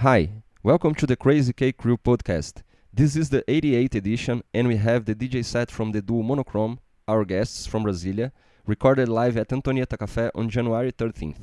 Hi, 0.00 0.28
welcome 0.62 0.94
to 0.96 1.06
the 1.06 1.16
Crazy 1.16 1.54
Cake 1.54 1.78
Crew 1.78 1.96
podcast. 1.96 2.62
This 2.92 3.16
is 3.16 3.30
the 3.30 3.42
88th 3.48 3.94
edition, 3.94 4.42
and 4.52 4.68
we 4.68 4.76
have 4.76 5.06
the 5.06 5.14
DJ 5.14 5.42
set 5.42 5.70
from 5.70 5.92
the 5.92 6.02
duo 6.02 6.22
Monochrome, 6.22 6.80
our 7.08 7.24
guests 7.24 7.66
from 7.66 7.82
Brasilia, 7.82 8.30
recorded 8.66 9.08
live 9.08 9.38
at 9.38 9.48
Antonieta 9.48 9.96
Café 9.96 10.30
on 10.34 10.50
January 10.50 10.92
13th. 10.92 11.38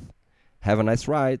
Have 0.60 0.78
a 0.78 0.84
nice 0.84 1.08
ride! 1.08 1.40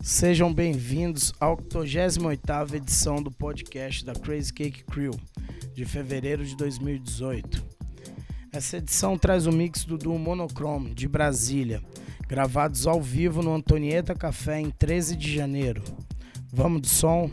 Sejam 0.00 0.54
bem-vindos 0.54 1.32
à 1.40 1.46
88ª 1.46 2.74
edição 2.74 3.20
do 3.20 3.32
podcast 3.32 4.04
da 4.04 4.14
Crazy 4.14 4.52
Cake 4.52 4.84
Crew, 4.84 5.18
de 5.74 5.84
fevereiro 5.84 6.44
de 6.44 6.56
2018. 6.56 7.64
Essa 8.52 8.76
edição 8.76 9.18
traz 9.18 9.44
o 9.44 9.50
mix 9.50 9.84
do 9.84 9.98
duo 9.98 10.20
Monochrome, 10.20 10.94
de 10.94 11.08
Brasília, 11.08 11.82
gravados 12.28 12.86
ao 12.86 13.00
vivo 13.00 13.42
no 13.42 13.54
Antonieta 13.54 14.14
Café 14.14 14.60
em 14.60 14.70
13 14.70 15.16
de 15.16 15.34
janeiro. 15.34 15.82
Vamos 16.52 16.82
de 16.82 16.88
som? 16.88 17.30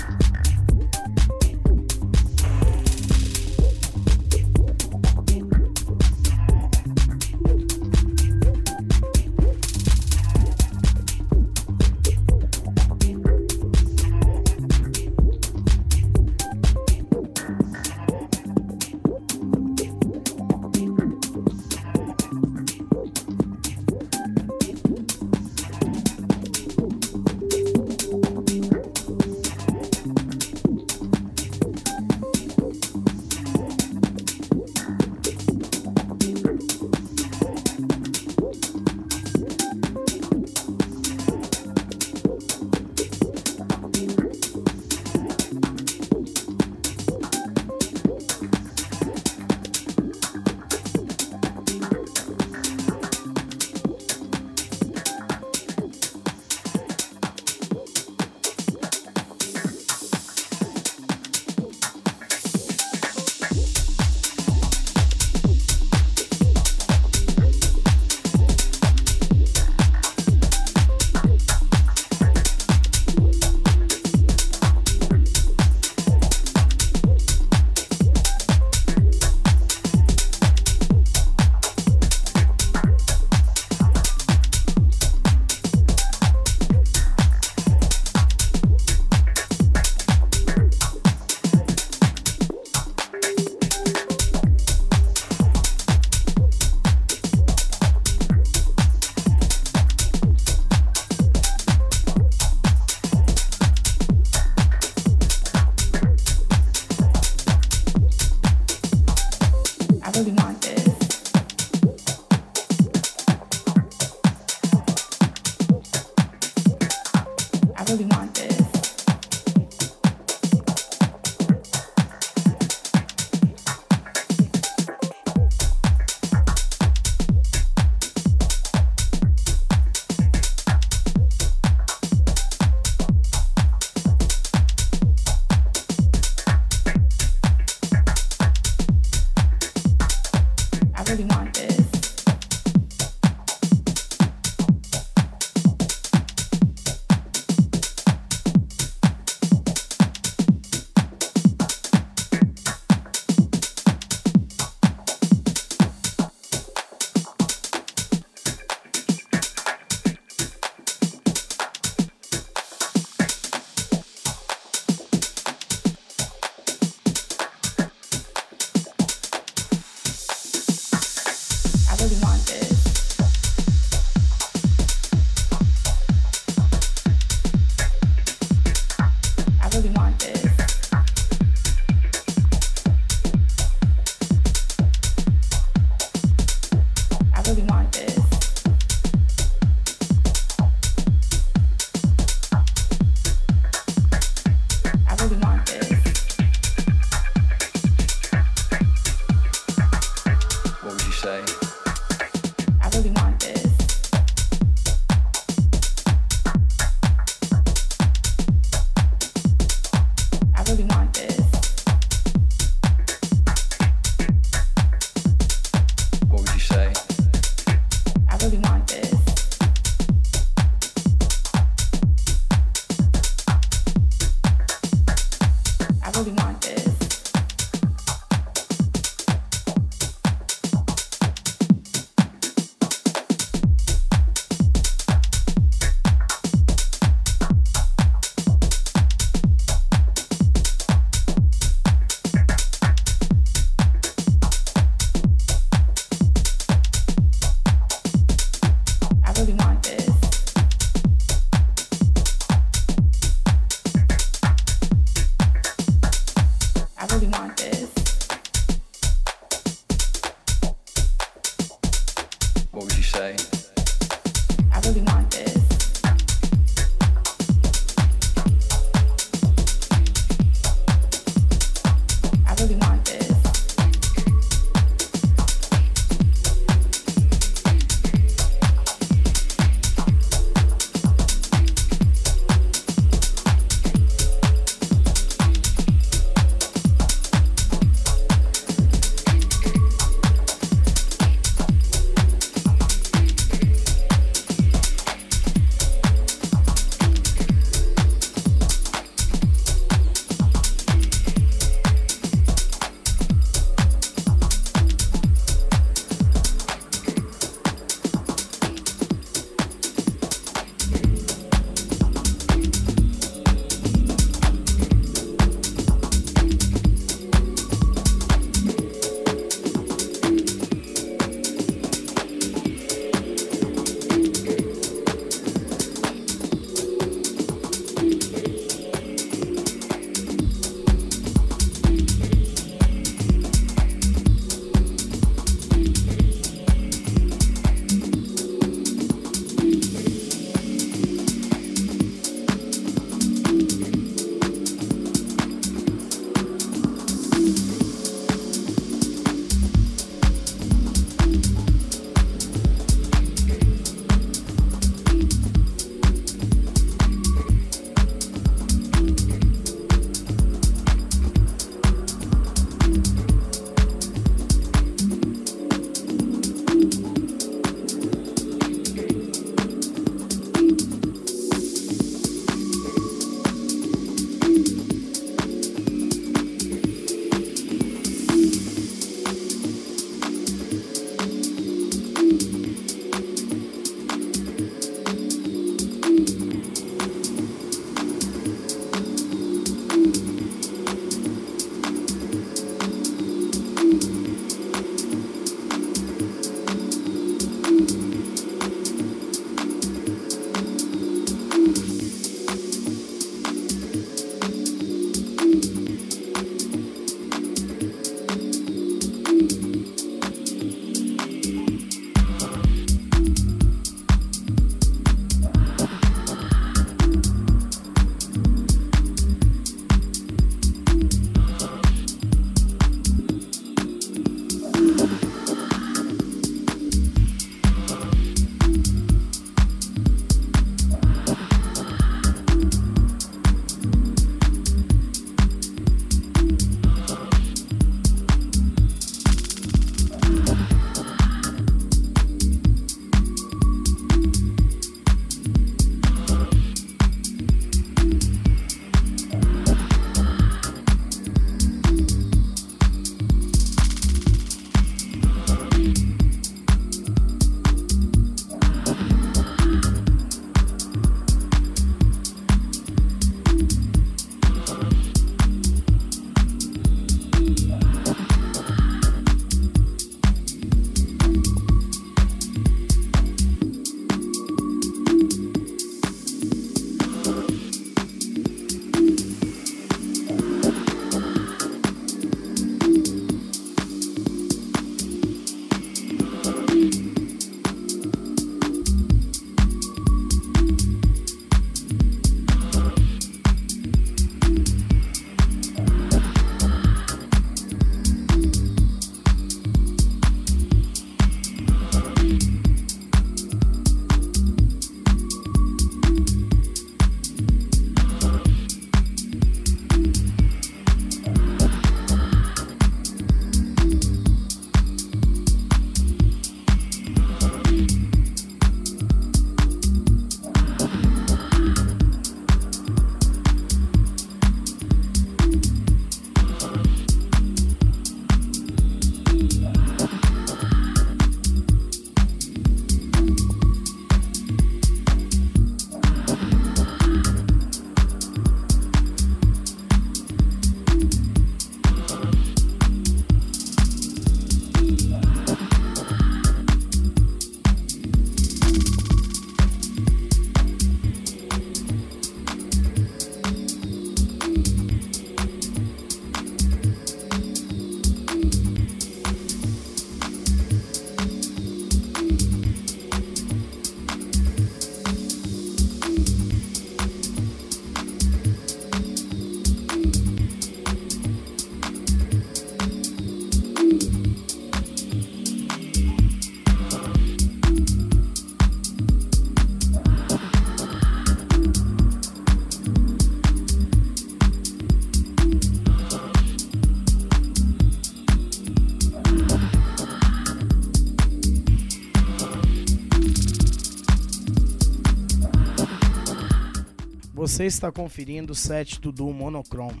Você 597.58 597.66
está 597.66 597.90
conferindo 597.90 598.52
o 598.52 598.54
set 598.54 599.00
do 599.00 599.10
duo 599.10 599.34
Monochrome. 599.34 600.00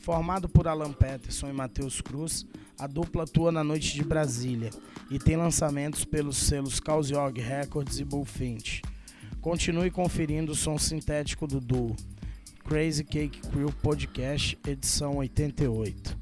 Formado 0.00 0.46
por 0.50 0.68
Alan 0.68 0.92
Peterson 0.92 1.48
e 1.48 1.52
Matheus 1.54 2.02
Cruz, 2.02 2.46
a 2.78 2.86
dupla 2.86 3.22
atua 3.22 3.50
na 3.50 3.64
noite 3.64 3.94
de 3.94 4.04
Brasília 4.04 4.68
e 5.10 5.18
tem 5.18 5.34
lançamentos 5.34 6.04
pelos 6.04 6.36
selos 6.36 6.80
Causiog 6.80 7.40
Records 7.40 8.00
e 8.00 8.04
Bullfinch. 8.04 8.82
Continue 9.40 9.90
conferindo 9.90 10.52
o 10.52 10.54
som 10.54 10.76
sintético 10.76 11.46
do 11.46 11.58
duo. 11.58 11.96
Crazy 12.64 13.02
Cake 13.02 13.40
Crew 13.48 13.72
Podcast, 13.80 14.58
edição 14.68 15.16
88. 15.16 16.13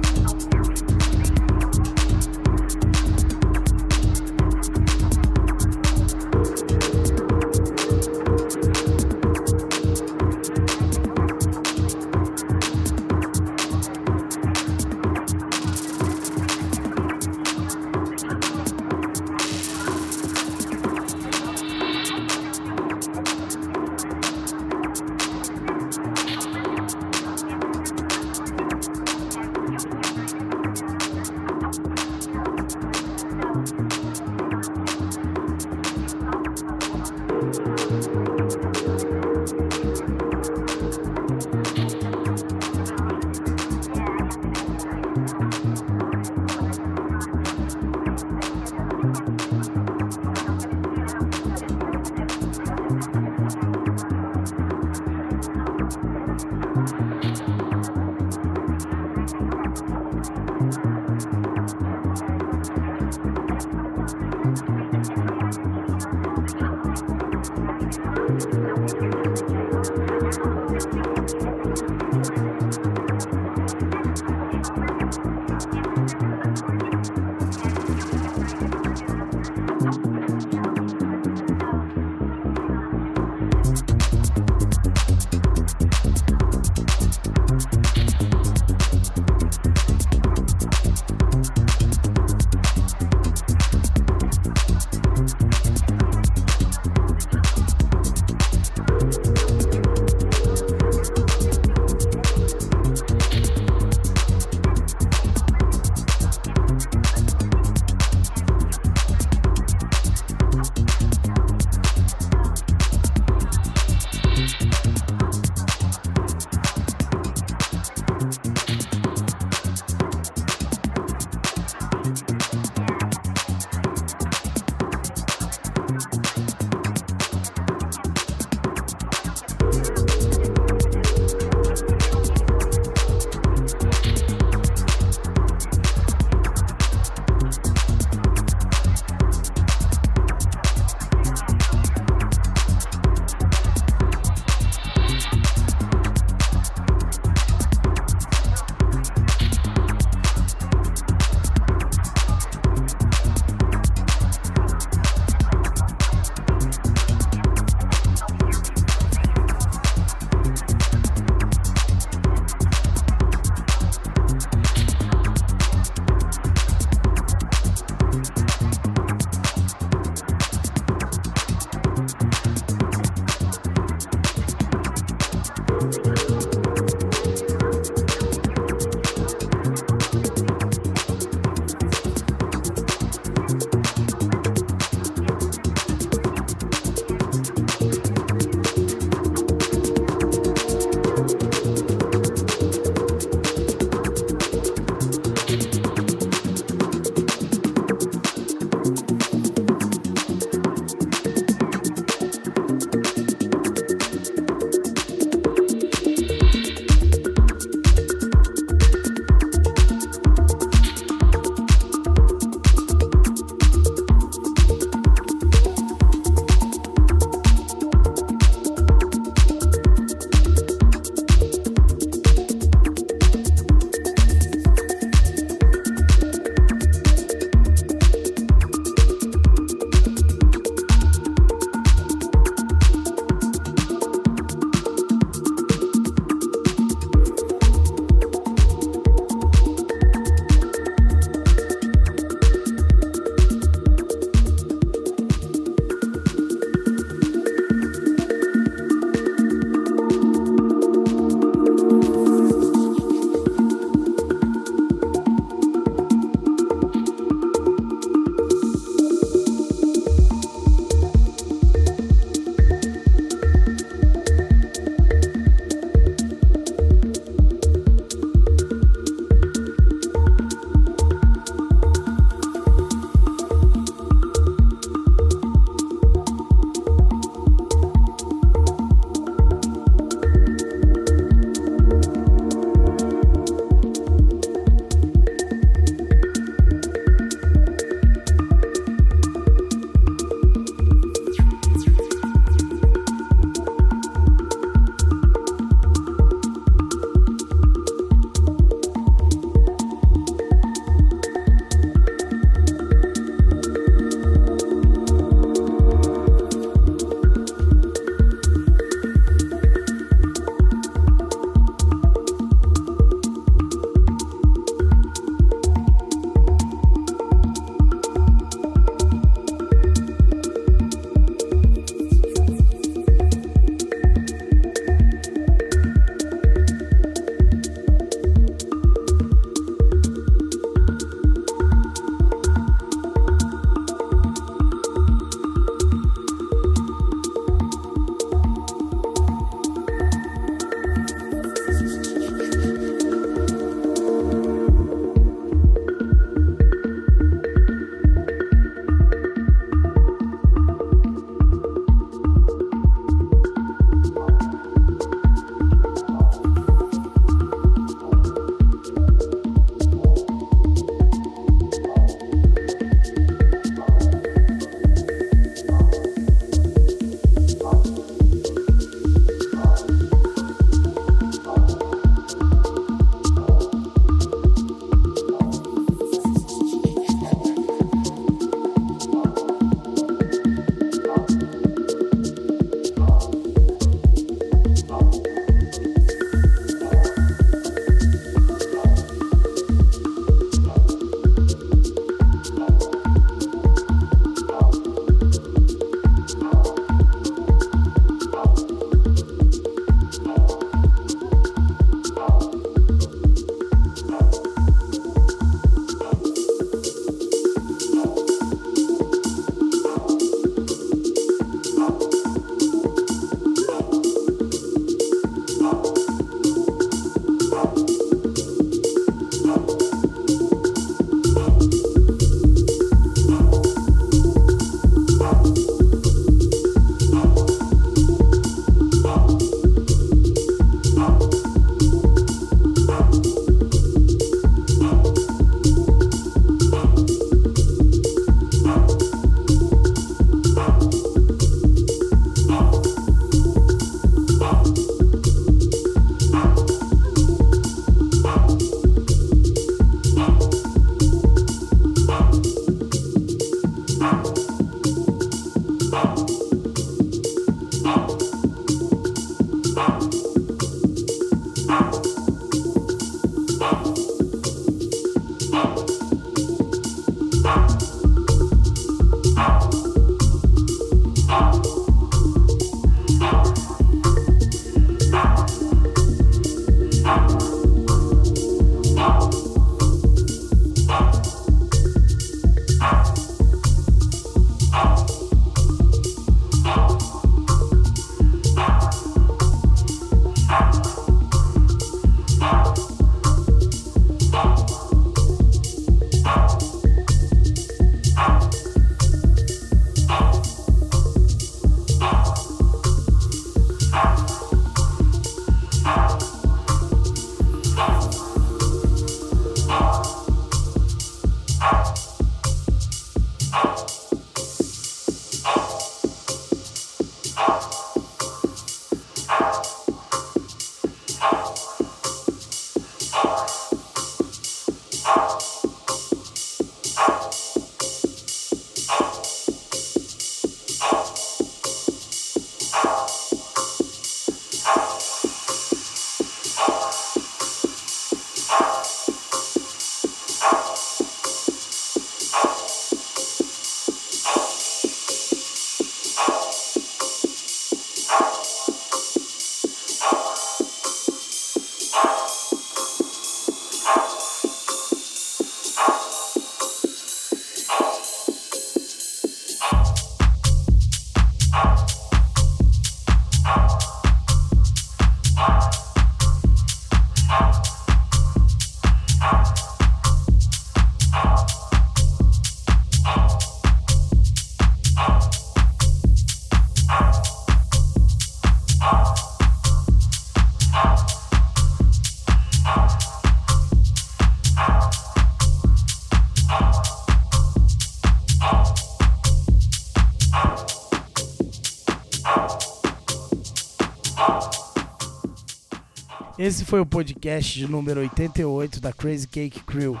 Foi 596.72 596.80
o 596.80 596.86
podcast 596.86 597.58
de 597.58 597.70
número 597.70 598.00
88 598.00 598.80
da 598.80 598.94
Crazy 598.94 599.28
Cake 599.28 599.60
Crew. 599.60 600.00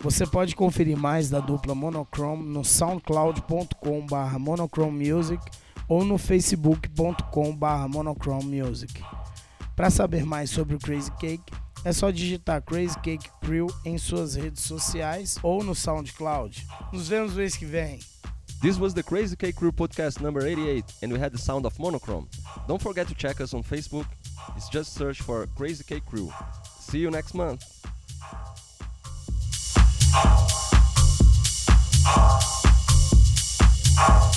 Você 0.00 0.26
pode 0.26 0.54
conferir 0.54 0.94
mais 0.94 1.30
da 1.30 1.40
dupla 1.40 1.74
Monochrome 1.74 2.46
no 2.46 2.62
soundcloud.com.br 2.62 4.38
monochrome 4.38 5.08
ou 5.88 6.04
no 6.04 6.18
facebook.com.br 6.18 7.88
monochrome 7.88 8.60
Para 9.74 9.88
saber 9.88 10.26
mais 10.26 10.50
sobre 10.50 10.74
o 10.74 10.78
Crazy 10.78 11.10
Cake, 11.12 11.54
é 11.86 11.90
só 11.90 12.10
digitar 12.10 12.60
Crazy 12.60 13.00
Cake 13.00 13.30
Crew 13.40 13.68
em 13.86 13.96
suas 13.96 14.34
redes 14.34 14.64
sociais 14.64 15.38
ou 15.42 15.64
no 15.64 15.74
SoundCloud. 15.74 16.66
Nos 16.92 17.08
vemos 17.08 17.32
mês 17.32 17.56
que 17.56 17.64
vem. 17.64 17.98
This 18.60 18.78
was 18.78 18.92
the 18.92 19.02
Crazy 19.02 19.38
Cake 19.38 19.54
Crew 19.58 19.72
podcast 19.72 20.22
number 20.22 20.46
88 20.46 20.84
and 21.02 21.14
we 21.14 21.18
had 21.18 21.30
the 21.30 21.40
sound 21.40 21.64
of 21.64 21.80
monochrome. 21.80 22.28
Don't 22.68 22.82
forget 22.82 23.08
to 23.08 23.14
check 23.14 23.40
us 23.40 23.54
on 23.54 23.62
Facebook. 23.62 24.04
It's 24.56 24.68
just 24.68 24.94
search 24.94 25.22
for 25.22 25.46
Crazy 25.56 25.84
K 25.84 26.00
Crew. 26.00 26.32
See 26.78 26.98
you 26.98 27.10
next 27.10 27.34
month. 27.34 27.64
Oh. 34.02 34.29